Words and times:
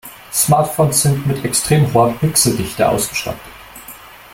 Smartphones 0.33 1.03
sind 1.03 1.27
mit 1.27 1.45
extrem 1.45 1.93
hoher 1.93 2.11
Pixeldichte 2.13 2.89
ausgestattet. 2.89 3.39